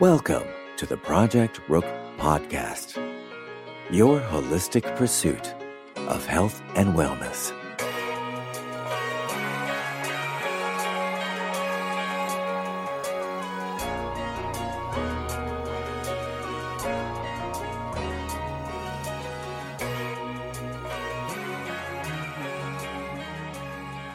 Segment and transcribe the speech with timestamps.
[0.00, 0.42] Welcome
[0.78, 1.84] to the Project Rook
[2.18, 2.96] Podcast,
[3.92, 5.54] your holistic pursuit
[5.94, 7.52] of health and wellness.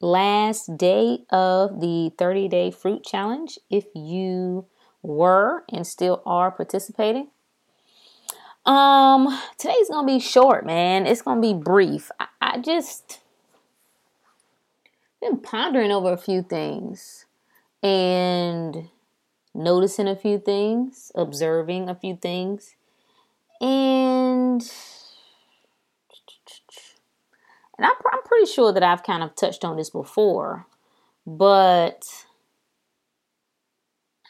[0.00, 4.66] last day of the 30 day fruit challenge if you
[5.02, 7.28] were and still are participating.
[8.64, 11.06] Um, today's gonna be short, man.
[11.06, 12.10] It's gonna be brief.
[12.20, 13.20] I, I just
[15.20, 17.26] been pondering over a few things
[17.82, 18.88] and
[19.54, 22.76] noticing a few things, observing a few things,
[23.60, 24.62] and
[27.78, 30.66] and I'm, I'm pretty sure that I've kind of touched on this before,
[31.26, 32.04] but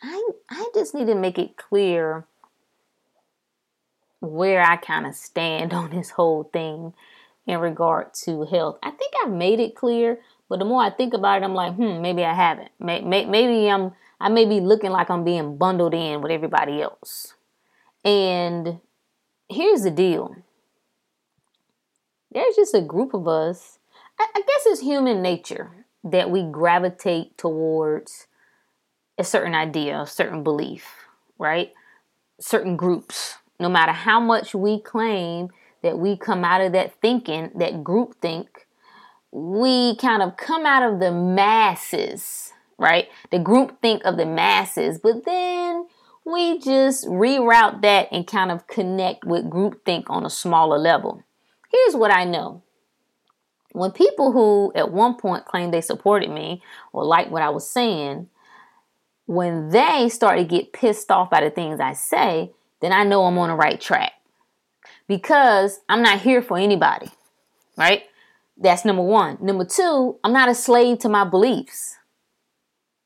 [0.03, 2.27] I I just need to make it clear
[4.21, 6.95] where I kind of stand on this whole thing
[7.47, 8.79] in regard to health.
[8.83, 11.75] I think I've made it clear, but the more I think about it, I'm like,
[11.75, 12.71] hmm, maybe I haven't.
[12.79, 17.35] Maybe I'm I may be looking like I'm being bundled in with everybody else.
[18.05, 18.79] And
[19.49, 20.37] here's the deal
[22.31, 23.79] there's just a group of us.
[24.19, 28.27] I, I guess it's human nature that we gravitate towards
[29.23, 30.85] a certain idea, a certain belief,
[31.39, 31.73] right?
[32.41, 33.37] Certain groups.
[33.61, 35.51] No matter how much we claim
[35.83, 38.67] that we come out of that thinking, that group think,
[39.31, 43.09] we kind of come out of the masses, right?
[43.31, 45.87] The group think of the masses, but then
[46.25, 51.23] we just reroute that and kind of connect with group think on a smaller level.
[51.71, 52.63] Here's what I know.
[53.71, 56.61] When people who at one point claimed they supported me
[56.93, 58.29] or liked what I was saying,
[59.27, 62.51] when they start to get pissed off by the things I say,
[62.81, 64.13] then I know I'm on the right track.
[65.09, 67.11] Because I'm not here for anybody,
[67.77, 68.05] right?
[68.57, 69.39] That's number one.
[69.41, 71.97] Number two, I'm not a slave to my beliefs,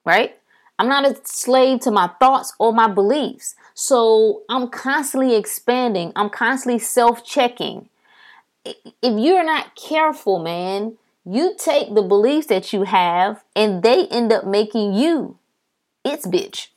[0.04, 0.36] right?
[0.78, 3.54] I'm not a slave to my thoughts or my beliefs.
[3.74, 7.88] So I'm constantly expanding, I'm constantly self checking
[9.02, 14.32] if you're not careful, man, you take the beliefs that you have and they end
[14.32, 15.38] up making you
[16.06, 16.68] its bitch.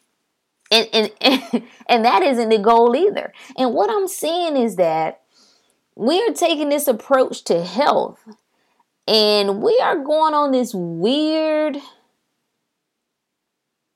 [0.71, 3.33] And, and, and, and that isn't the goal either.
[3.57, 5.21] And what I'm seeing is that
[5.95, 8.19] we are taking this approach to health
[9.07, 11.77] and we are going on this weird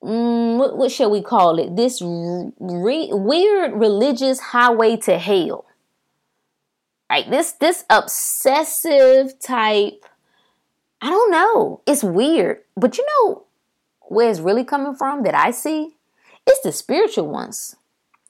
[0.03, 5.65] mm, what, what shall we call it this re- weird religious highway to hell
[7.09, 10.03] like this this obsessive type
[11.03, 11.81] I don't know.
[11.85, 12.59] It's weird.
[12.77, 13.42] But you know
[14.13, 15.95] where it's really coming from that I see?
[16.45, 17.75] It's the spiritual ones.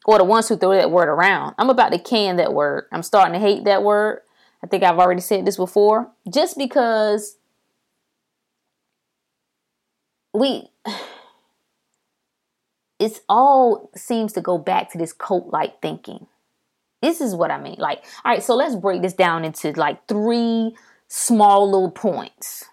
[0.06, 1.56] Or the ones who throw that word around.
[1.58, 2.86] I'm about to can that word.
[2.92, 4.22] I'm starting to hate that word.
[4.64, 6.12] I think I've already said this before.
[6.30, 7.38] Just because
[10.34, 10.70] we
[13.00, 16.28] it's all seems to go back to this cult like thinking.
[17.02, 17.76] This is what I mean.
[17.80, 20.76] Like, all right, so let's break this down into like three
[21.10, 22.66] small little points.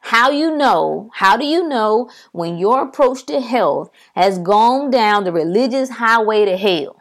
[0.00, 5.24] How you know, how do you know when your approach to health has gone down
[5.24, 6.96] the religious highway to hell?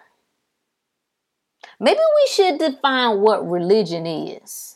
[1.80, 4.76] Maybe we should define what religion is.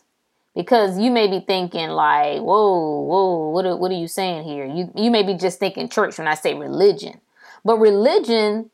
[0.56, 4.66] Because you may be thinking like, whoa, whoa, what are, what are you saying here?
[4.66, 7.22] You you may be just thinking church when I say religion.
[7.66, 8.70] But religion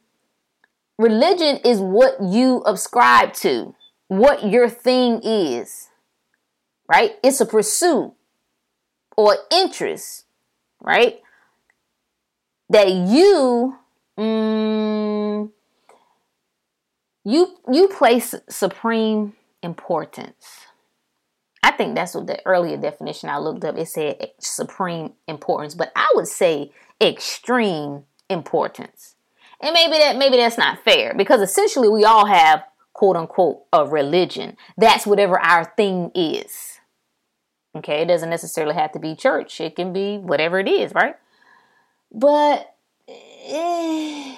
[0.99, 3.73] Religion is what you ascribe to,
[4.09, 5.87] what your thing is,
[6.89, 7.15] right?
[7.23, 8.11] It's a pursuit
[9.19, 10.23] or interest,
[10.79, 11.19] right?
[12.69, 13.77] That you,
[14.17, 15.51] mm,
[17.25, 20.67] you, you place supreme importance.
[21.61, 23.77] I think that's what the earlier definition I looked up.
[23.77, 29.15] It said supreme importance, but I would say extreme importance.
[29.59, 32.63] And maybe that maybe that's not fair because essentially we all have
[32.93, 34.55] quote unquote a religion.
[34.77, 36.78] That's whatever our thing is.
[37.79, 39.61] Okay, it doesn't necessarily have to be church.
[39.61, 41.15] It can be whatever it is, right?
[42.11, 42.75] But
[43.07, 44.35] eh,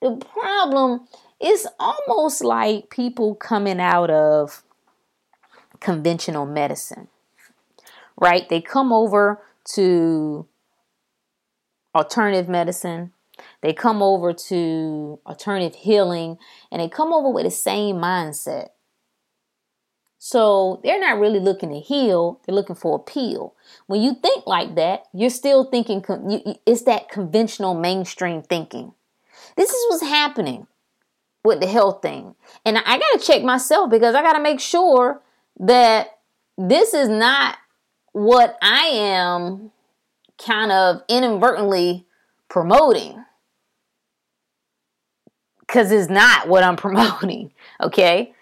[0.00, 1.06] the problem
[1.40, 4.62] is almost like people coming out of
[5.80, 7.08] conventional medicine,
[8.18, 8.48] right?
[8.48, 9.42] They come over
[9.74, 10.46] to
[11.94, 13.12] alternative medicine,
[13.60, 16.38] they come over to alternative healing,
[16.72, 18.68] and they come over with the same mindset.
[20.26, 23.54] So they're not really looking to heal, they're looking for a pill.
[23.88, 26.02] When you think like that, you're still thinking
[26.64, 28.94] it's that conventional mainstream thinking.
[29.58, 30.66] This is what's happening
[31.44, 32.36] with the health thing.
[32.64, 35.20] And I got to check myself because I got to make sure
[35.60, 36.20] that
[36.56, 37.58] this is not
[38.12, 39.72] what I am
[40.38, 42.06] kind of inadvertently
[42.48, 43.22] promoting.
[45.60, 47.52] Because it's not what I'm promoting.
[47.82, 48.34] Okay.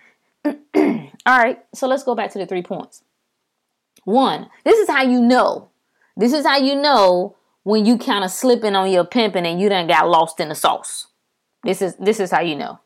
[1.25, 1.59] All right.
[1.75, 3.03] So let's go back to the three points.
[4.05, 5.71] One, this is how you know.
[6.17, 9.69] This is how you know when you kind of slipping on your pimping and you
[9.69, 11.06] done got lost in the sauce.
[11.62, 12.81] This is this is how you know.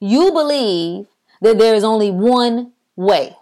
[0.00, 1.06] You believe
[1.40, 3.36] that there is only one way.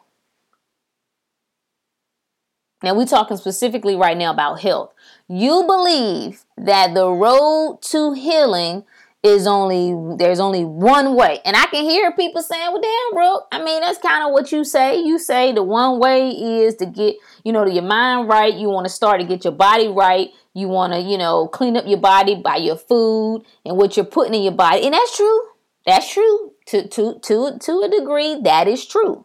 [2.83, 4.93] Now we're talking specifically right now about health.
[5.29, 8.85] You believe that the road to healing
[9.23, 11.41] is only there's only one way.
[11.45, 13.41] And I can hear people saying, Well, damn, bro.
[13.51, 15.01] I mean, that's kind of what you say.
[15.01, 18.55] You say the one way is to get, you know, to your mind right.
[18.55, 20.31] You want to start to get your body right.
[20.55, 24.07] You want to, you know, clean up your body by your food and what you're
[24.07, 24.85] putting in your body.
[24.85, 25.41] And that's true.
[25.85, 26.53] That's true.
[26.67, 29.25] To to to to a degree, that is true.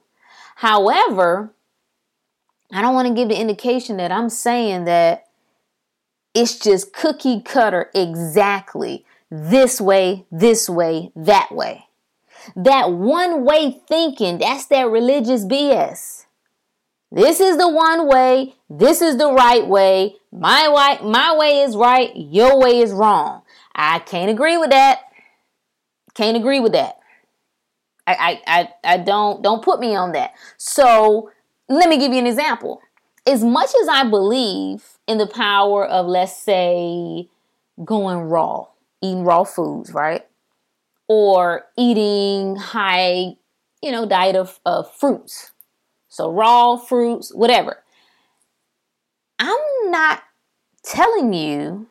[0.55, 1.53] However,
[2.71, 5.25] I don't want to give the indication that I'm saying that
[6.33, 11.85] it's just cookie cutter exactly this way, this way, that way.
[12.55, 16.25] That one way thinking, that's that religious BS.
[17.11, 20.17] This is the one way, this is the right way.
[20.31, 23.41] My way, my way is right, your way is wrong.
[23.73, 24.99] I can't agree with that.
[26.13, 26.97] Can't agree with that.
[28.07, 30.33] I, I, I, I don't don't put me on that.
[30.57, 31.31] So
[31.69, 32.81] let me give you an example.
[33.25, 37.29] As much as I believe in the power of, let's say,
[37.85, 38.67] going raw,
[39.01, 40.25] eating raw foods, right?
[41.07, 43.35] Or eating high,
[43.81, 45.51] you know, diet of, of fruits.
[46.07, 47.83] So raw fruits, whatever.
[49.39, 50.23] I'm not
[50.83, 51.87] telling you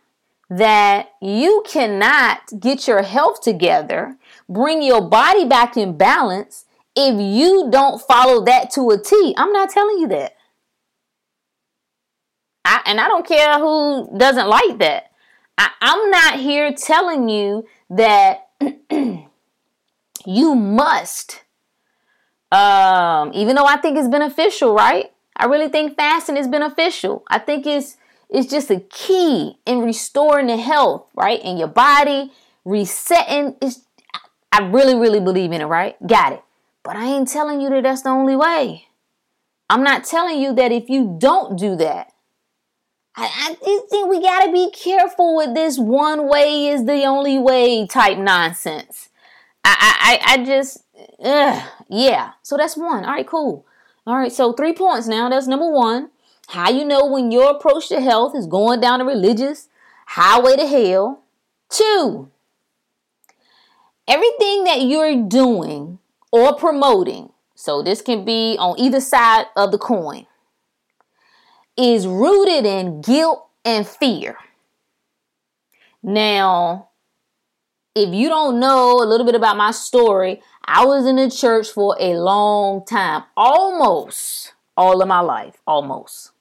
[0.51, 4.17] that you cannot get your health together,
[4.49, 6.65] bring your body back in balance
[6.97, 9.35] if you don't follow that to a T.
[9.37, 10.35] I'm not telling you that.
[12.65, 15.10] I, and I don't care who doesn't like that.
[15.61, 18.49] I, I'm not here telling you that
[20.27, 21.43] you must.
[22.51, 25.13] Um, even though I think it's beneficial, right?
[25.37, 27.25] I really think fasting is beneficial.
[27.29, 27.99] I think it's
[28.31, 31.43] it's just a key in restoring the health, right?
[31.43, 32.33] In your body,
[32.65, 33.57] resetting.
[33.61, 33.81] It's,
[34.53, 35.95] I really, really believe in it, right?
[36.07, 36.43] Got it.
[36.83, 38.87] But I ain't telling you that that's the only way.
[39.69, 42.13] I'm not telling you that if you don't do that,
[43.17, 47.05] I, I just think we got to be careful with this one way is the
[47.05, 49.09] only way type nonsense.
[49.65, 50.85] I, I, I just,
[51.23, 52.33] ugh, yeah.
[52.43, 53.05] So that's one.
[53.05, 53.67] All right, cool.
[54.07, 55.29] All right, so three points now.
[55.29, 56.11] That's number one.
[56.49, 59.69] How you know when your approach to health is going down a religious
[60.07, 61.23] highway to hell.
[61.69, 62.31] Two,
[64.09, 66.01] everything that you're doing
[66.33, 70.27] or promoting, so this can be on either side of the coin,
[71.81, 74.37] is rooted in guilt and fear.
[76.03, 76.91] Now,
[77.95, 81.69] if you don't know a little bit about my story, I was in the church
[81.69, 86.33] for a long time, almost all of my life, almost.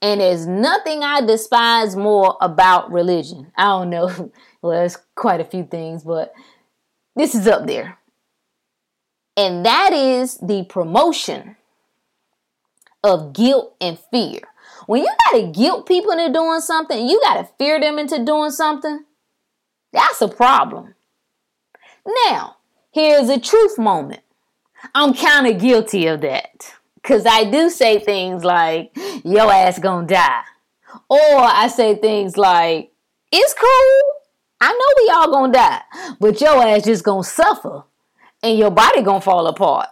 [0.00, 3.52] And there's nothing I despise more about religion.
[3.56, 4.06] I don't know,
[4.62, 6.32] well, there's quite a few things, but
[7.16, 7.98] this is up there.
[9.36, 11.56] And that is the promotion
[13.02, 14.40] of guilt and fear.
[14.86, 18.24] When you got to guilt people into doing something, you got to fear them into
[18.24, 19.04] doing something,
[19.92, 20.94] that's a problem.
[22.24, 22.56] Now,
[22.92, 24.20] here's a truth moment.
[24.94, 26.74] I'm kind of guilty of that.
[26.94, 28.92] Because I do say things like,
[29.24, 30.42] your ass gonna die.
[31.08, 32.92] Or I say things like,
[33.32, 34.02] it's cool.
[34.60, 35.82] I know we all gonna die.
[36.20, 37.84] But your ass just gonna suffer.
[38.42, 39.88] And your body gonna fall apart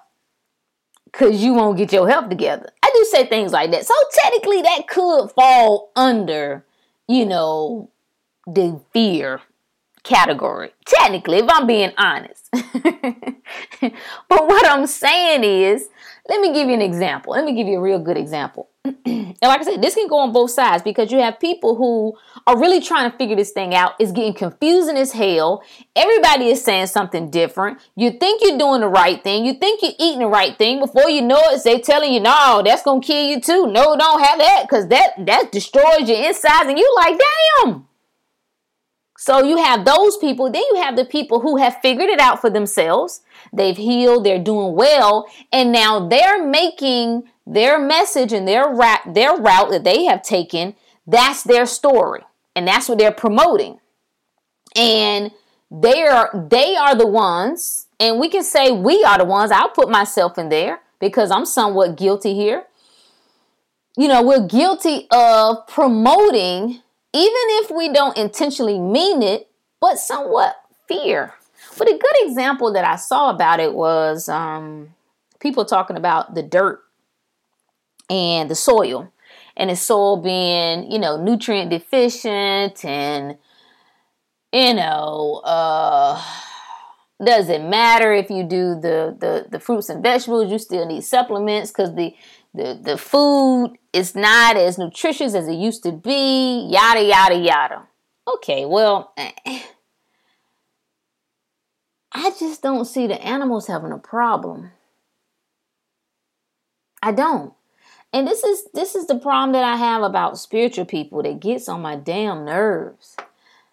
[1.17, 2.71] because you won't get your health together.
[2.97, 3.87] Do say things like that.
[3.87, 6.65] So technically, that could fall under,
[7.09, 7.91] you know,
[8.47, 9.41] the fear
[10.03, 12.49] category, technically, if I'm being honest.
[12.53, 13.93] but
[14.31, 15.89] what I'm saying is,
[16.29, 17.33] let me give you an example.
[17.35, 18.69] Let me give you a real good example.
[18.85, 22.17] and like I said, this can go on both sides because you have people who
[22.47, 23.95] are really trying to figure this thing out.
[24.01, 25.63] It's getting confusing as hell.
[25.95, 27.79] Everybody is saying something different.
[27.97, 29.45] You think you're doing the right thing.
[29.45, 30.81] You think you're eating the right thing.
[30.81, 33.67] Before you know it, they telling you, no, that's gonna kill you too.
[33.67, 36.69] No, don't have that because that that destroys your insides.
[36.69, 37.21] And you like,
[37.65, 37.87] damn.
[39.19, 40.51] So you have those people.
[40.51, 43.23] Then you have the people who have figured it out for themselves.
[43.53, 44.25] They've healed.
[44.25, 49.85] They're doing well, and now they're making their message and their route, their route that
[49.85, 50.75] they have taken.
[51.07, 52.23] That's their story,
[52.55, 53.79] and that's what they're promoting.
[54.75, 55.31] And
[55.71, 59.51] they are they are the ones, and we can say we are the ones.
[59.51, 62.65] I'll put myself in there because I'm somewhat guilty here.
[63.97, 66.83] You know, we're guilty of promoting
[67.17, 69.49] even if we don't intentionally mean it,
[69.81, 71.33] but somewhat fear.
[71.79, 74.95] But a good example that I saw about it was um,
[75.41, 76.83] people talking about the dirt
[78.09, 79.13] and the soil,
[79.57, 83.37] and the soil being, you know, nutrient deficient and,
[84.53, 86.23] you know, uh,
[87.25, 90.53] does it matter if you do the, the, the fruits and vegetables?
[90.53, 92.15] You still need supplements because the
[92.57, 97.83] the, the food is not as nutritious as it used to be, yada, yada, yada.
[98.27, 99.13] Okay, well,
[102.19, 104.71] I just don't see the animals having a problem.
[107.03, 107.53] I don't.
[108.11, 111.69] And this is this is the problem that I have about spiritual people that gets
[111.69, 113.19] on my damn nerves.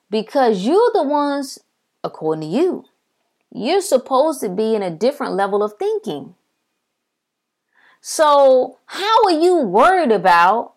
[0.09, 1.57] Because you're the ones,
[2.03, 2.85] according to you,
[3.49, 6.35] you're supposed to be in a different level of thinking.
[8.01, 10.73] So, how are you worried about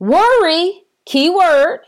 [0.00, 1.82] worry, keyword?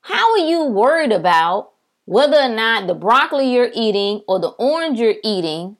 [0.00, 1.70] How are you worried about
[2.10, 5.76] whether or not the broccoli you're eating or the orange you're eating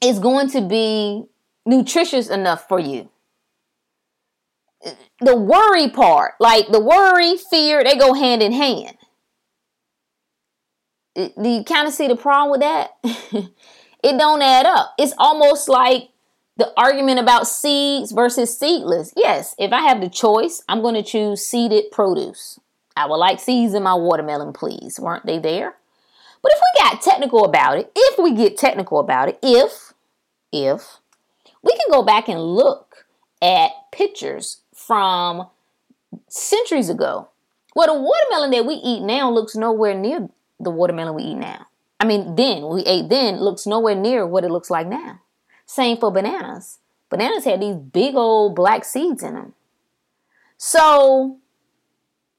[0.00, 1.24] is going to be
[1.66, 3.10] nutritious enough for you?
[5.18, 8.96] The worry part, like the worry, fear, they go hand in hand.
[11.16, 12.90] Do you kind of see the problem with that?
[14.04, 14.94] it don't add up.
[14.96, 16.10] It's almost like
[16.56, 19.12] the argument about seeds versus seedless.
[19.16, 22.60] Yes, if I have the choice, I'm going to choose seeded produce.
[22.96, 25.00] I would like seeds in my watermelon, please.
[25.00, 25.74] Weren't they there?
[26.42, 29.92] But if we got technical about it, if we get technical about it, if,
[30.52, 30.98] if,
[31.62, 33.06] we can go back and look
[33.40, 35.48] at pictures from
[36.28, 37.28] centuries ago.
[37.74, 41.66] Well, the watermelon that we eat now looks nowhere near the watermelon we eat now.
[41.98, 45.20] I mean, then, we ate then, looks nowhere near what it looks like now.
[45.64, 46.78] Same for bananas.
[47.08, 49.54] Bananas had these big old black seeds in them.
[50.58, 51.38] So,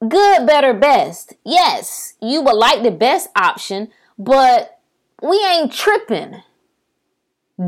[0.09, 1.33] good, better, best.
[1.43, 4.79] Yes, you would like the best option, but
[5.21, 6.41] we ain't tripping.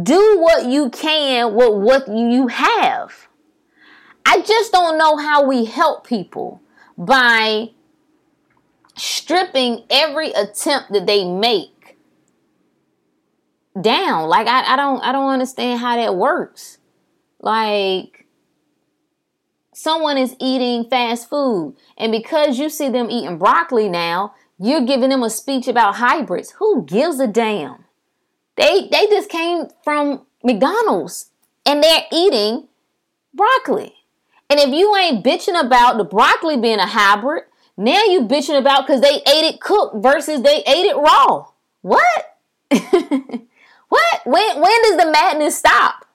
[0.03, 3.27] Do what you can with what you have.
[4.25, 6.61] I just don't know how we help people
[6.97, 7.69] by
[8.97, 11.97] stripping every attempt that they make
[13.79, 14.29] down.
[14.29, 16.77] Like I, I don't I don't understand how that works.
[17.39, 18.14] Like
[19.75, 25.09] someone is eating fast food and because you see them eating broccoli now, you're giving
[25.09, 26.51] them a speech about hybrids.
[26.51, 27.85] Who gives a damn?
[28.55, 31.31] They they just came from McDonald's
[31.65, 32.67] and they're eating
[33.33, 33.93] broccoli.
[34.49, 37.43] And if you ain't bitching about the broccoli being a hybrid,
[37.75, 41.47] now you bitching about because they ate it cooked versus they ate it raw.
[41.81, 42.37] What?
[43.89, 44.21] What?
[44.25, 46.05] When when does the madness stop?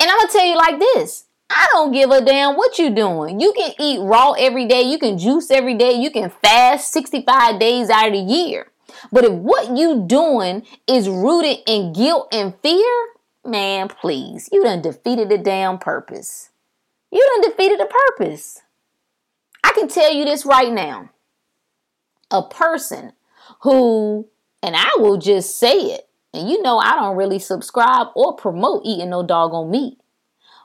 [0.00, 1.24] And I'm gonna tell you like this.
[1.50, 3.40] I don't give a damn what you doing.
[3.40, 7.60] You can eat raw every day, you can juice every day, you can fast 65
[7.60, 8.70] days out of the year.
[9.12, 13.06] But if what you doing is rooted in guilt and fear,
[13.44, 16.50] man, please, you done defeated the damn purpose.
[17.10, 18.60] You done defeated the purpose.
[19.62, 21.10] I can tell you this right now.
[22.30, 23.12] A person
[23.60, 24.28] who
[24.64, 26.08] and I will just say it.
[26.32, 29.98] And you know, I don't really subscribe or promote eating no doggone meat.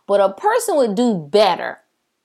[0.09, 1.81] But a person would do better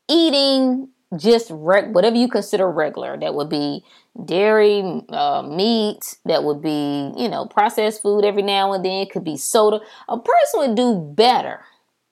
[0.08, 0.88] eating
[1.18, 3.18] just reg- whatever you consider regular.
[3.18, 3.84] That would be
[4.24, 6.16] dairy, uh, meat.
[6.24, 9.02] That would be, you know, processed food every now and then.
[9.02, 9.80] It could be soda.
[10.08, 11.60] A person would do better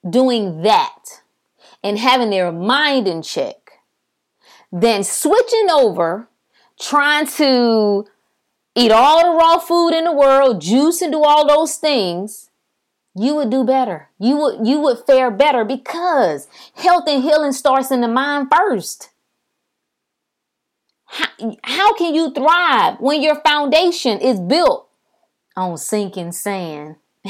[0.09, 1.23] doing that
[1.83, 3.79] and having their mind in check
[4.71, 6.29] than switching over,
[6.79, 8.05] trying to
[8.75, 12.51] eat all the raw food in the world, juice and do all those things,
[13.15, 14.09] you would do better.
[14.19, 19.11] You would you would fare better because health and healing starts in the mind first.
[21.07, 24.89] How, how can you thrive when your foundation is built
[25.57, 26.97] on sinking sand?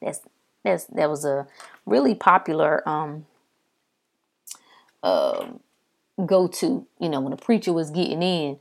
[0.00, 0.20] that's
[0.62, 1.46] that's that was a
[1.84, 3.26] really popular um
[5.04, 5.46] uh,
[6.24, 8.58] go to, you know, when a preacher was getting in,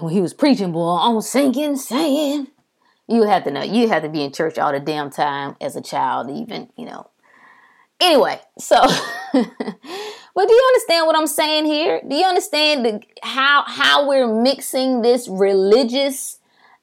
[0.00, 2.48] when he was preaching, boy, on sinking sand.
[3.08, 5.76] You have to know, you have to be in church all the damn time as
[5.76, 7.10] a child, even, you know.
[8.00, 8.76] Anyway, so
[10.36, 12.02] But do you understand what I'm saying here?
[12.06, 16.38] Do you understand the, how how we're mixing this religious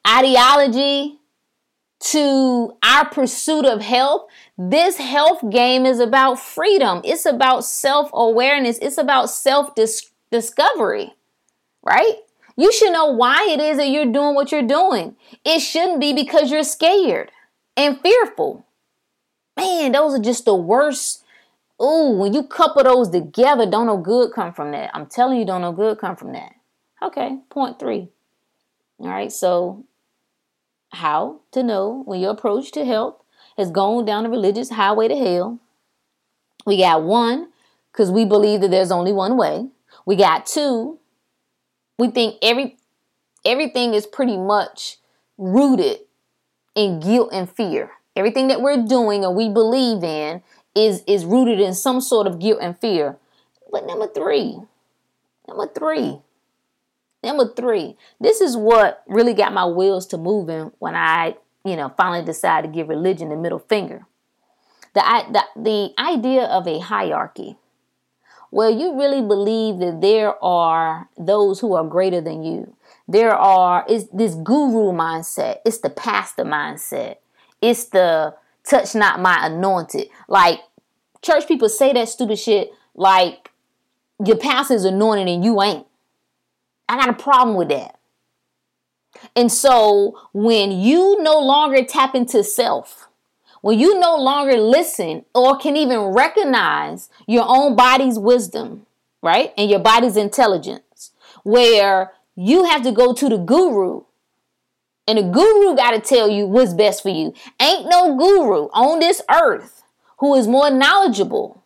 [0.07, 1.19] ideology
[2.05, 4.23] to our pursuit of health?
[4.57, 7.01] This health game is about freedom.
[7.03, 8.79] It's about self-awareness.
[8.79, 11.13] It's about self-discovery.
[11.83, 12.15] Right?
[12.55, 15.15] You should know why it is that you're doing what you're doing.
[15.43, 17.31] It shouldn't be because you're scared
[17.75, 18.65] and fearful.
[19.57, 21.23] Man, those are just the worst
[21.81, 24.91] Ooh, when you couple those together, don't no good come from that.
[24.93, 26.53] I'm telling you, don't no good come from that.
[27.01, 28.07] Okay, point three.
[28.99, 29.83] All right, so
[30.93, 33.15] how to know when your approach to health
[33.57, 35.59] has gone down the religious highway to hell.
[36.65, 37.49] We got one,
[37.91, 39.67] because we believe that there's only one way.
[40.05, 40.99] We got two,
[41.97, 42.77] we think every
[43.45, 44.97] everything is pretty much
[45.37, 45.99] rooted
[46.75, 47.91] in guilt and fear.
[48.15, 50.41] Everything that we're doing or we believe in
[50.75, 53.17] is is rooted in some sort of guilt and fear.
[53.71, 54.59] But number three,
[55.47, 56.19] number three,
[57.23, 61.91] number three, this is what really got my wheels to moving when I, you know,
[61.97, 64.05] finally decided to give religion the middle finger.
[64.93, 67.57] The, the, the idea of a hierarchy.
[68.53, 72.75] Well, you really believe that there are those who are greater than you.
[73.07, 75.57] There are, is this guru mindset.
[75.65, 77.15] It's the pastor mindset.
[77.63, 80.07] It's the touch not my anointed.
[80.27, 80.59] Like
[81.23, 83.49] church people say that stupid shit like
[84.23, 85.87] your pastor's anointed and you ain't.
[86.87, 87.97] I got a problem with that.
[89.35, 93.09] And so when you no longer tap into self,
[93.63, 98.85] when you no longer listen or can even recognize your own body's wisdom,
[99.21, 99.53] right?
[99.57, 101.11] And your body's intelligence,
[101.43, 104.01] where you have to go to the guru
[105.07, 107.33] and the guru got to tell you what's best for you.
[107.61, 109.83] Ain't no guru on this earth
[110.17, 111.63] who is more knowledgeable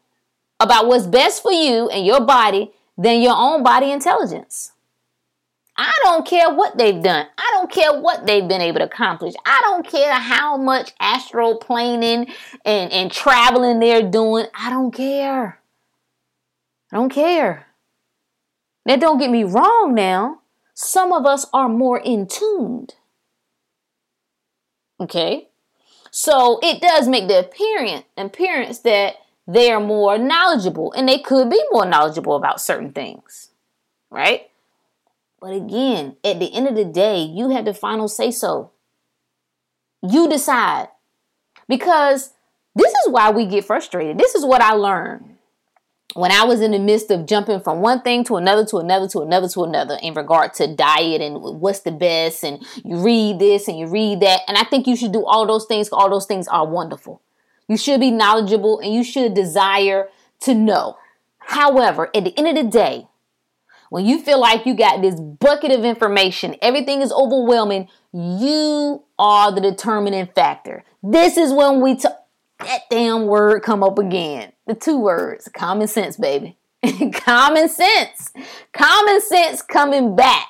[0.60, 4.72] about what's best for you and your body than your own body intelligence.
[5.78, 7.28] I don't care what they've done.
[7.38, 9.36] I don't care what they've been able to accomplish.
[9.46, 12.34] I don't care how much astral planing
[12.66, 14.48] and, and traveling they're doing.
[14.56, 15.60] I don't care.
[16.92, 17.68] I don't care.
[18.86, 20.42] Now, don't get me wrong now.
[20.74, 22.96] Some of us are more in tuned
[25.00, 25.50] Okay.
[26.12, 29.16] So it does make the appearance appearance that
[29.48, 33.52] they are more knowledgeable and they could be more knowledgeable about certain things.
[34.10, 34.50] Right?
[35.40, 38.72] But again, at the end of the day, you have the final say so.
[40.02, 40.90] You decide.
[41.68, 42.34] Because
[42.76, 44.18] this is why we get frustrated.
[44.18, 45.38] This is what I learned
[46.18, 49.08] when I was in the midst of jumping from one thing to another to another
[49.10, 53.40] to another to another in regard to diet and what's the best, and you read
[53.40, 55.90] this and you read that, and I think you should do all those things.
[55.92, 57.22] All those things are wonderful.
[57.68, 60.10] You should be knowledgeable and you should desire
[60.42, 60.98] to know.
[61.40, 63.08] However, at the end of the day,
[63.90, 69.52] when you feel like you got this bucket of information, everything is overwhelming, you are
[69.52, 70.84] the determining factor.
[71.04, 72.18] This is when we talk
[72.60, 74.52] that damn word come up again.
[74.66, 76.58] The two words, common sense, baby.
[77.14, 78.32] common sense.
[78.74, 80.48] Common sense coming back.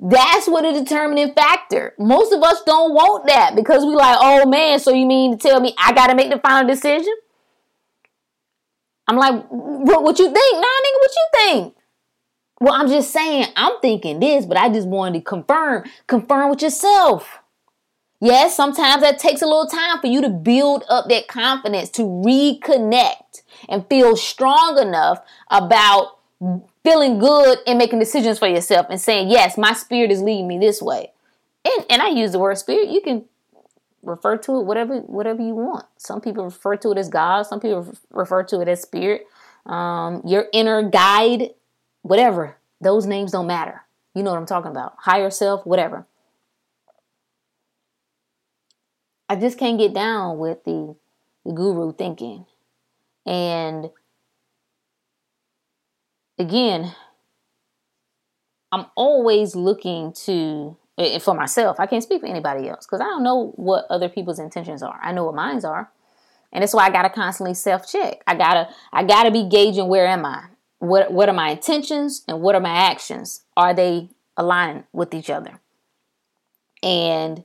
[0.00, 1.94] That's what a determining factor.
[1.98, 5.48] Most of us don't want that because we like, oh man, so you mean to
[5.48, 7.12] tell me I gotta make the final decision?
[9.08, 10.56] I'm like, what, what you think?
[10.56, 11.74] Nah, nigga, what you think?
[12.60, 16.62] Well, I'm just saying, I'm thinking this, but I just wanted to confirm, confirm with
[16.62, 17.38] yourself.
[18.20, 22.02] Yes, sometimes that takes a little time for you to build up that confidence, to
[22.02, 26.18] reconnect and feel strong enough about
[26.82, 30.58] feeling good and making decisions for yourself and saying, yes, my spirit is leading me
[30.58, 31.12] this way.
[31.64, 32.88] And, and I use the word spirit.
[32.88, 33.24] You can
[34.02, 35.84] refer to it whatever whatever you want.
[35.96, 37.42] Some people refer to it as God.
[37.42, 39.26] Some people refer to it as spirit.
[39.66, 41.50] Um, your inner guide,
[42.02, 42.56] whatever.
[42.80, 43.82] Those names don't matter.
[44.14, 44.94] You know what I'm talking about.
[44.98, 46.06] Higher self, whatever.
[49.28, 50.96] I just can't get down with the,
[51.44, 52.46] the guru thinking.
[53.26, 53.90] And
[56.38, 56.94] again,
[58.72, 61.78] I'm always looking to eh, eh, for myself.
[61.78, 64.98] I can't speak for anybody else because I don't know what other people's intentions are.
[65.02, 65.90] I know what mine's are.
[66.52, 68.22] And that's why I gotta constantly self-check.
[68.26, 70.44] I gotta I gotta be gauging where am I?
[70.78, 73.44] What what are my intentions and what are my actions?
[73.56, 75.60] Are they aligned with each other?
[76.82, 77.44] And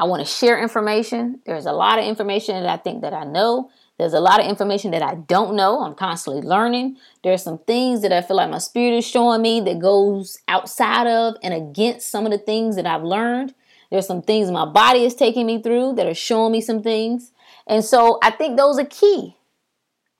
[0.00, 1.40] I want to share information.
[1.44, 3.70] There's a lot of information that I think that I know.
[3.98, 5.82] There's a lot of information that I don't know.
[5.82, 6.98] I'm constantly learning.
[7.24, 11.08] There's some things that I feel like my spirit is showing me that goes outside
[11.08, 13.54] of and against some of the things that I've learned.
[13.90, 17.32] There's some things my body is taking me through that are showing me some things.
[17.66, 19.37] And so I think those are key.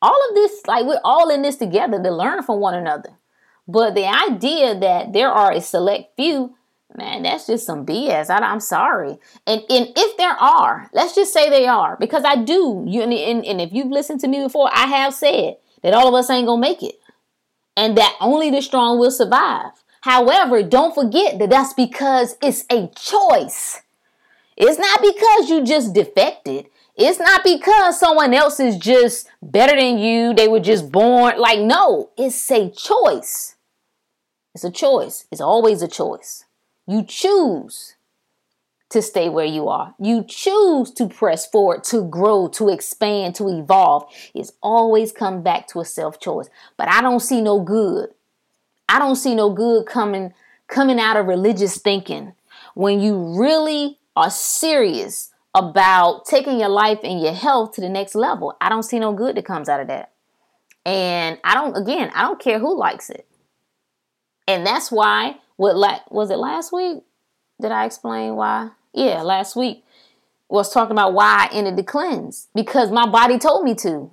[0.01, 3.11] All of this, like we're all in this together to learn from one another.
[3.67, 6.55] But the idea that there are a select few
[6.97, 8.31] man, that's just some BS.
[8.31, 9.19] I, am sorry.
[9.47, 12.85] And, and if there are, let's just say they are, because I do.
[12.87, 16.09] You and, and, and if you've listened to me before, I have said that all
[16.09, 16.97] of us ain't gonna make it,
[17.77, 19.73] and that only the strong will survive.
[20.01, 23.83] However, don't forget that that's because it's a choice.
[24.57, 26.67] It's not because you just defected.
[26.99, 30.35] It's not because someone else is just better than you.
[30.35, 32.11] They were just born like no.
[32.19, 33.55] It's a choice.
[34.53, 35.25] It's a choice.
[35.31, 36.45] It's always a choice.
[36.89, 37.95] You choose
[38.91, 39.95] to stay where you are.
[40.01, 44.13] You choose to press forward, to grow, to expand, to evolve.
[44.35, 46.49] It's always come back to a self choice.
[46.77, 48.09] But I don't see no good.
[48.89, 50.35] I don't see no good coming
[50.67, 52.33] coming out of religious thinking
[52.75, 58.15] when you really are serious about taking your life and your health to the next
[58.15, 58.57] level.
[58.61, 60.13] I don't see no good that comes out of that.
[60.87, 63.27] And I don't again, I don't care who likes it.
[64.47, 67.03] And that's why what la- was it last week?
[67.61, 68.71] Did I explain why?
[68.95, 69.85] Yeah, last week
[70.49, 74.11] was talking about why I ended the cleanse because my body told me to.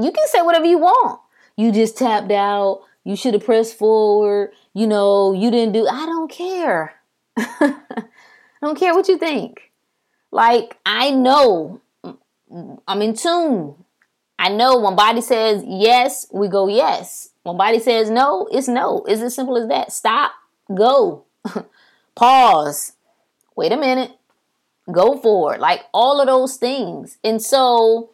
[0.00, 1.20] You can say whatever you want.
[1.56, 2.82] You just tapped out.
[3.04, 4.52] You should have pressed forward.
[4.72, 5.86] You know, you didn't do.
[5.86, 6.94] I don't care.
[7.36, 7.74] I
[8.62, 9.72] don't care what you think.
[10.34, 11.80] Like I know
[12.86, 13.76] I'm in tune.
[14.38, 17.30] I know when body says yes, we go yes.
[17.44, 19.04] When body says no, it's no.
[19.08, 19.92] It's as simple as that.
[19.92, 20.32] Stop
[20.72, 21.24] go,
[22.14, 22.92] pause,
[23.56, 24.12] wait a minute,
[24.90, 27.18] go forward, like all of those things.
[27.24, 28.10] And so,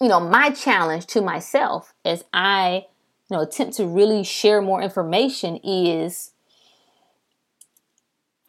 [0.00, 2.86] you know, my challenge to myself as I,
[3.30, 6.31] you know, attempt to really share more information is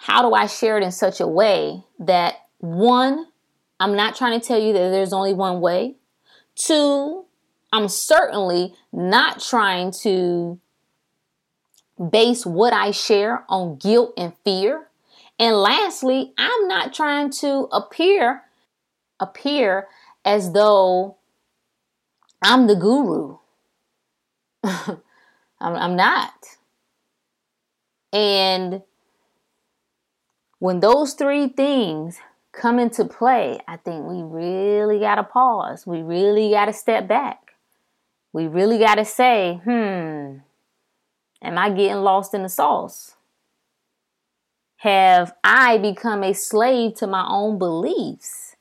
[0.04, 3.26] how do I share it in such a way that one,
[3.80, 5.96] I'm not trying to tell you that there's only one way.
[6.58, 7.24] Two,
[7.72, 10.60] I'm certainly not trying to
[12.12, 14.90] base what I share on guilt and fear.
[15.40, 18.42] And lastly, I'm not trying to appear
[19.22, 19.88] appear
[20.26, 21.16] as though
[22.42, 23.38] I'm the guru.
[24.66, 24.98] I'm,
[25.62, 26.34] I'm not.
[28.12, 28.82] And
[30.64, 32.20] when those three things
[32.54, 35.86] come into play, I think we really got to pause.
[35.86, 37.56] We really got to step back.
[38.32, 40.38] We really got to say, hmm,
[41.42, 43.18] Am I getting lost in the sauce?
[44.78, 48.56] Have I become a slave to my own beliefs,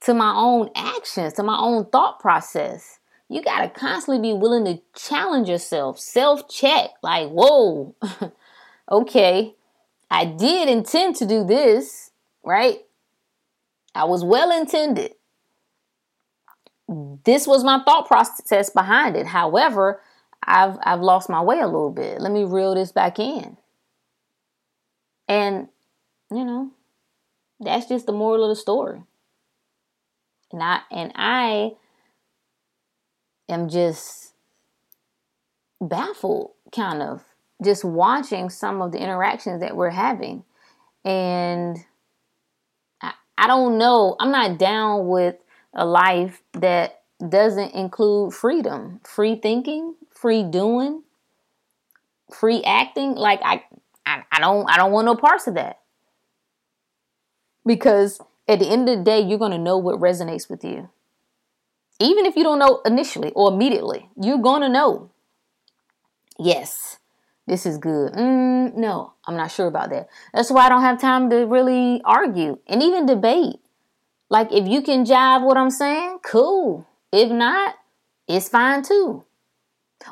[0.00, 2.98] to my own actions, to my own thought process?
[3.28, 6.92] You got to constantly be willing to challenge yourself, self check.
[7.02, 7.94] Like, whoa,
[8.90, 9.54] okay,
[10.10, 12.10] I did intend to do this,
[12.44, 12.78] right?
[13.94, 15.12] I was well intended.
[16.88, 19.26] This was my thought process behind it.
[19.26, 20.00] However,
[20.42, 22.20] I've I've lost my way a little bit.
[22.20, 23.58] Let me reel this back in.
[25.28, 25.68] And
[26.30, 26.70] you know,
[27.60, 29.02] that's just the moral of the story.
[30.52, 31.72] And I and I
[33.48, 34.32] am just
[35.80, 37.22] baffled kind of
[37.64, 40.44] just watching some of the interactions that we're having.
[41.04, 41.78] And
[43.02, 45.36] I, I don't know, I'm not down with
[45.74, 51.02] a life that doesn't include freedom, free thinking, free doing,
[52.32, 53.14] free acting.
[53.14, 53.64] Like I,
[54.06, 55.80] I, I don't I don't want no parts of that.
[57.66, 60.88] Because at the end of the day, you're gonna know what resonates with you.
[62.00, 65.10] Even if you don't know initially or immediately, you're gonna know.
[66.38, 66.98] Yes,
[67.48, 68.12] this is good.
[68.12, 70.08] Mm, no, I'm not sure about that.
[70.34, 73.56] That's why I don't have time to really argue and even debate.
[74.30, 76.86] Like, if you can jive what I'm saying, cool.
[77.10, 77.76] If not,
[78.28, 79.24] it's fine too.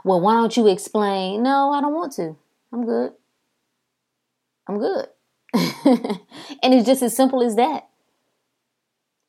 [0.03, 1.43] Well, why don't you explain?
[1.43, 2.37] No, I don't want to.
[2.73, 3.13] I'm good.
[4.67, 5.09] I'm good.
[5.55, 7.89] and it's just as simple as that.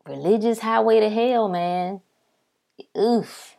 [0.07, 1.99] Religious highway to hell, man.
[2.97, 3.56] Oof.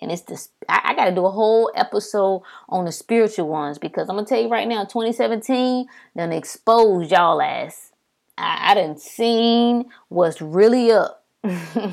[0.00, 3.78] And it's this, I, I got to do a whole episode on the spiritual ones
[3.78, 7.92] because I'm to tell you right now, 2017 done exposed y'all ass.
[8.36, 11.90] I, I done seen what's really up uh,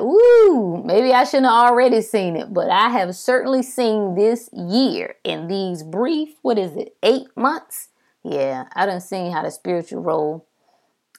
[0.00, 5.16] woo, maybe I shouldn't have already seen it, but I have certainly seen this year
[5.24, 7.88] in these brief, what is it, eight months?
[8.22, 10.46] Yeah, I done seen how the spiritual role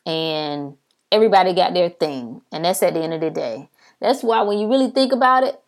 [0.05, 0.77] and
[1.11, 2.41] everybody got their thing.
[2.51, 3.69] And that's at the end of the day.
[4.05, 5.59] That's why when you really think about it,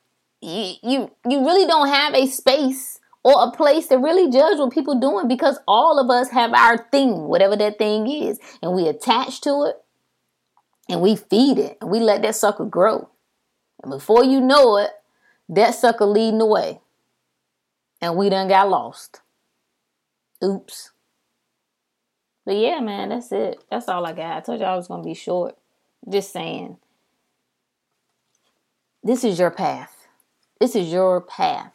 [0.42, 4.72] you you, you really don't have a space or a place to really judge what
[4.72, 8.88] people doing because all of us have our thing, whatever that thing is, and we
[8.88, 9.78] attach to it
[10.88, 13.10] and we feed it and we let that sucker grow.
[13.82, 14.92] And before you know it,
[15.50, 16.80] that sucker leading the way.
[18.00, 19.22] And we done got lost.
[20.44, 20.92] Oops.
[22.46, 23.64] But yeah, man, that's it.
[23.72, 24.38] That's all I got.
[24.38, 25.58] I told y'all I was gonna be short.
[26.08, 26.78] Just saying.
[29.04, 30.08] This is your path.
[30.60, 31.74] This is your path.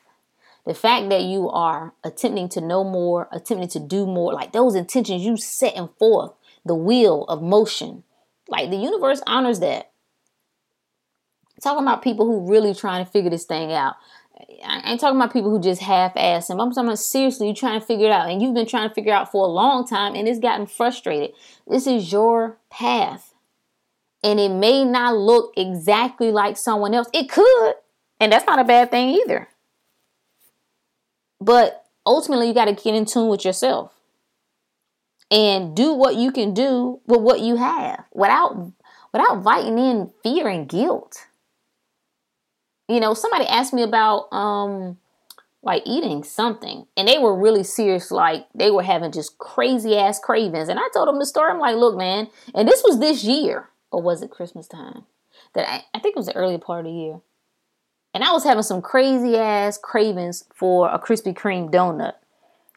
[0.66, 4.74] The fact that you are attempting to know more, attempting to do more, like those
[4.74, 6.32] intentions you setting forth,
[6.64, 8.04] the wheel of motion,
[8.48, 9.90] like the universe honors that.
[11.62, 13.94] talking about people who really trying to figure this thing out.
[14.64, 16.60] I ain't talking about people who just half-ass him.
[16.60, 18.94] I'm talking about seriously, you trying to figure it out, and you've been trying to
[18.94, 21.32] figure out for a long time, and it's gotten frustrated.
[21.66, 23.31] This is your path,
[24.22, 27.08] and it may not look exactly like someone else.
[27.12, 27.74] It could,
[28.20, 29.48] and that's not a bad thing either.
[31.40, 33.92] But ultimately, you got to get in tune with yourself
[35.30, 38.72] and do what you can do with what you have without
[39.12, 41.26] without inviting in fear and guilt.
[42.88, 44.98] You know, somebody asked me about um
[45.64, 50.18] like eating something and they were really serious like they were having just crazy ass
[50.18, 53.24] cravings and I told them the story I'm like, "Look, man, and this was this
[53.24, 55.04] year or was it Christmas time?"
[55.54, 57.20] That I, I think it was the early part of the year.
[58.14, 62.14] And I was having some crazy ass cravings for a Krispy Kreme donut.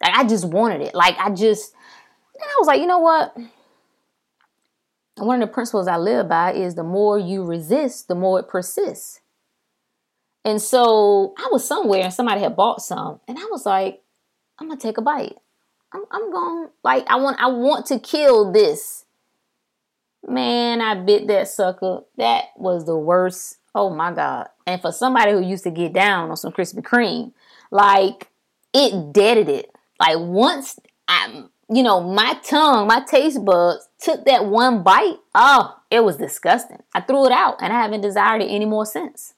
[0.02, 0.96] Like I just wanted it.
[0.96, 1.74] Like I just
[2.34, 3.36] and I was like, you know what?
[5.18, 8.50] One of the principles I live by is the more you resist, the more it
[8.50, 9.22] persists.
[10.44, 14.04] And so I was somewhere and somebody had bought some, and I was like,
[14.60, 15.38] I'm gonna take a bite.
[15.94, 19.05] I'm, I'm going like I want I want to kill this.
[20.28, 22.02] Man, I bit that sucker.
[22.18, 23.58] That was the worst.
[23.74, 24.50] Oh my god.
[24.66, 27.32] And for somebody who used to get down on some Krispy Kreme,
[27.72, 28.30] like
[28.74, 29.72] it deaded it.
[30.00, 35.18] Like once I you know, my tongue, my taste buds took that one bite.
[35.34, 36.84] Oh, it was disgusting.
[36.94, 39.34] I threw it out and I haven't desired it anymore since.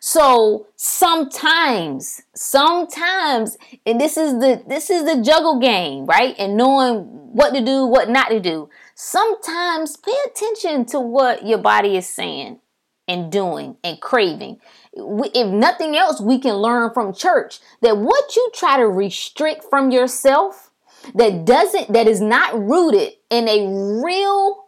[0.00, 6.34] So sometimes, sometimes, and this is the this is the juggle game, right?
[6.38, 8.68] And knowing what to do, what not to do.
[8.94, 12.60] Sometimes pay attention to what your body is saying
[13.08, 14.58] and doing and craving.
[14.92, 19.90] If nothing else, we can learn from church that what you try to restrict from
[19.90, 20.70] yourself
[21.14, 24.64] that doesn't that is not rooted in a real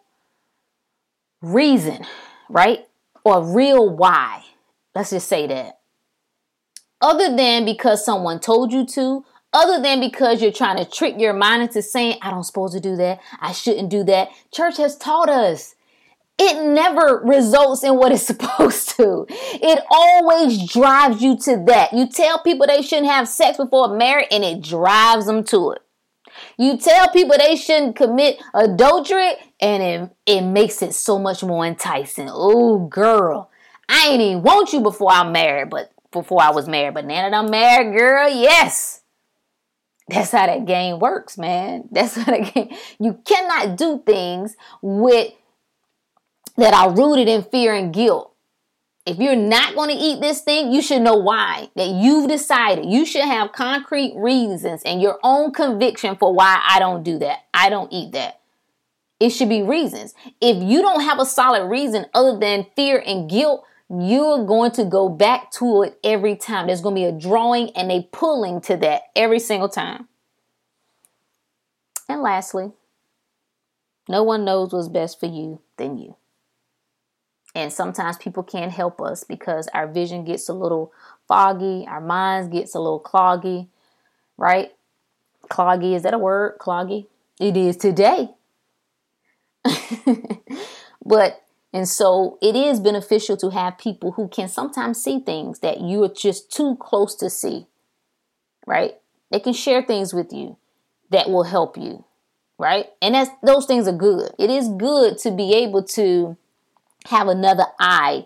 [1.41, 2.05] reason,
[2.51, 2.87] right?
[3.25, 4.45] Or real why.
[4.95, 5.79] Let's just say that.
[7.01, 11.33] Other than because someone told you to, other than because you're trying to trick your
[11.33, 14.29] mind into saying, I don't supposed to do that, I shouldn't do that.
[14.53, 15.75] Church has taught us
[16.39, 19.27] it never results in what it's supposed to.
[19.29, 21.93] It always drives you to that.
[21.93, 25.83] You tell people they shouldn't have sex before marriage and it drives them to it.
[26.59, 31.65] You tell people they shouldn't commit adultery and it, it makes it so much more
[31.65, 32.29] enticing.
[32.31, 33.51] Oh, girl,
[33.89, 36.95] I ain't even want you before I'm married, but before I was married.
[36.95, 39.03] But now that I'm married, girl, yes.
[40.09, 41.89] That's how that game works, man.
[41.91, 42.75] That's how that game.
[42.99, 45.33] You cannot do things with
[46.57, 48.33] that are rooted in fear and guilt.
[49.05, 51.69] If you're not going to eat this thing, you should know why.
[51.77, 52.87] That you've decided.
[52.87, 57.45] You should have concrete reasons and your own conviction for why I don't do that.
[57.55, 58.41] I don't eat that.
[59.21, 60.15] It should be reasons.
[60.41, 64.85] If you don't have a solid reason other than fear and guilt, you're going to
[64.85, 66.67] go back to it every time.
[66.67, 70.09] There's going to be a drawing and a pulling to that every single time.
[72.09, 72.73] And lastly,
[74.09, 76.17] no one knows what's best for you than you.
[77.55, 80.93] And sometimes people can't help us because our vision gets a little
[81.27, 83.69] foggy, our minds gets a little cloggy,
[84.37, 84.73] right?
[85.49, 86.59] Cloggy, is that a word?
[86.59, 87.07] Cloggy?
[87.41, 88.29] It is today.
[91.05, 91.43] but
[91.77, 96.03] and so it is beneficial to have people who can sometimes see things that you
[96.05, 97.67] are just too close to see.
[98.67, 98.95] Right?
[99.31, 100.57] They can share things with you
[101.11, 102.07] that will help you.
[102.59, 102.87] Right?
[103.03, 104.33] And that's those things are good.
[104.39, 106.39] It is good to be able to
[107.09, 108.25] have another eye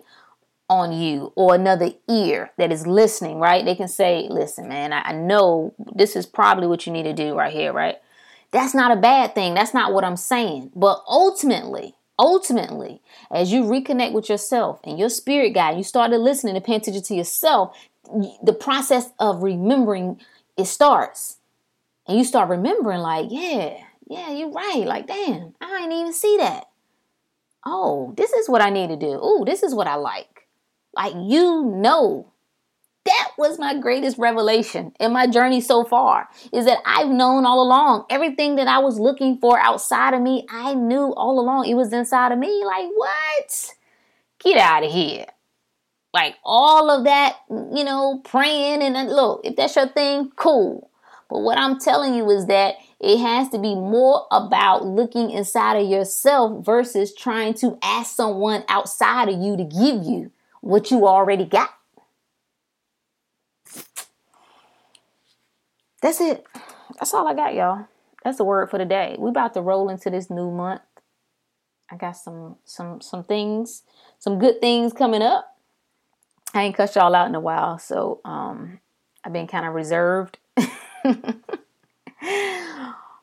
[0.69, 3.65] on you or another ear that is listening, right?
[3.65, 7.35] They can say, listen, man, I, know this is probably what you need to do
[7.35, 7.97] right here, right?
[8.51, 9.53] That's not a bad thing.
[9.53, 10.71] That's not what I'm saying.
[10.73, 16.55] But ultimately, ultimately, as you reconnect with yourself and your spirit guide, you started listening
[16.55, 17.75] and paying attention to yourself,
[18.43, 20.21] the process of remembering
[20.55, 21.37] it starts.
[22.07, 24.83] And you start remembering, like, yeah, yeah, you're right.
[24.85, 26.65] Like, damn, I didn't even see that.
[27.65, 29.19] Oh, this is what I need to do.
[29.21, 30.47] Oh, this is what I like.
[30.93, 32.30] Like, you know
[33.05, 37.61] that was my greatest revelation in my journey so far is that I've known all
[37.61, 40.45] along everything that I was looking for outside of me.
[40.49, 42.63] I knew all along it was inside of me.
[42.63, 43.73] Like, what?
[44.43, 45.25] Get out of here.
[46.13, 50.91] Like, all of that, you know, praying and look, if that's your thing, cool.
[51.29, 55.77] But what I'm telling you is that it has to be more about looking inside
[55.77, 61.07] of yourself versus trying to ask someone outside of you to give you what you
[61.07, 61.71] already got.
[66.01, 66.45] That's it.
[66.99, 67.85] That's all I got, y'all.
[68.23, 69.15] That's the word for the day.
[69.17, 70.81] We about to roll into this new month.
[71.91, 73.83] I got some some some things,
[74.19, 75.57] some good things coming up.
[76.53, 78.79] I ain't cussed y'all out in a while, so um
[79.23, 80.37] I've been kind of reserved.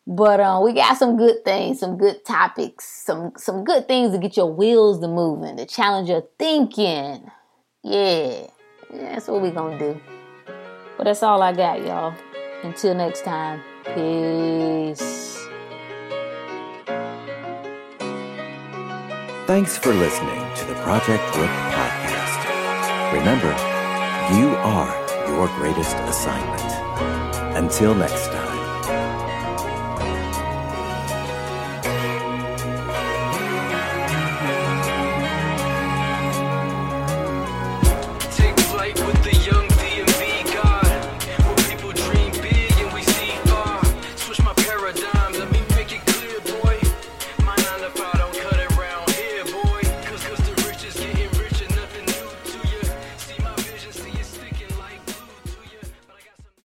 [0.07, 4.19] but uh, we got some good things, some good topics, some some good things to
[4.19, 7.31] get your wheels to moving, to challenge your thinking.
[7.83, 8.47] Yeah,
[8.93, 10.01] yeah that's what we gonna do.
[10.99, 12.13] But that's all I got, y'all.
[12.65, 13.63] Until next time,
[13.95, 15.39] peace.
[19.47, 23.15] Thanks for listening to the Project Rook podcast.
[23.15, 23.55] Remember,
[24.37, 27.57] you are your greatest assignment.
[27.57, 28.48] Until next time.